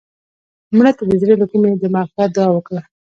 مړه 0.77 0.91
ته 0.97 1.03
د 1.09 1.11
زړه 1.21 1.35
له 1.41 1.45
کومې 1.51 1.71
د 1.75 1.83
مغفرت 1.95 2.29
دعا 2.35 2.49
وکړه 2.53 2.81